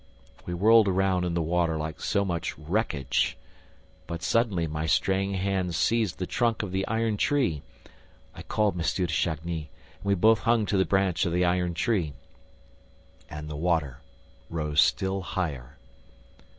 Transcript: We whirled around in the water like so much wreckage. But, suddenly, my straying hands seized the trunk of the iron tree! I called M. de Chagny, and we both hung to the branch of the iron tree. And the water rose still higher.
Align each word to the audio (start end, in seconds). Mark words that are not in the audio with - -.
We 0.47 0.55
whirled 0.55 0.87
around 0.87 1.25
in 1.25 1.35
the 1.35 1.43
water 1.43 1.77
like 1.77 2.01
so 2.01 2.25
much 2.25 2.57
wreckage. 2.57 3.37
But, 4.07 4.23
suddenly, 4.23 4.65
my 4.65 4.87
straying 4.87 5.35
hands 5.35 5.77
seized 5.77 6.17
the 6.17 6.25
trunk 6.25 6.63
of 6.63 6.71
the 6.71 6.87
iron 6.87 7.17
tree! 7.17 7.61
I 8.33 8.41
called 8.41 8.73
M. 8.73 8.79
de 8.79 9.05
Chagny, 9.05 9.69
and 9.99 10.03
we 10.03 10.15
both 10.15 10.39
hung 10.39 10.65
to 10.65 10.77
the 10.77 10.85
branch 10.85 11.27
of 11.27 11.33
the 11.33 11.45
iron 11.45 11.75
tree. 11.75 12.13
And 13.29 13.47
the 13.47 13.55
water 13.55 13.99
rose 14.49 14.81
still 14.81 15.21
higher. 15.21 15.77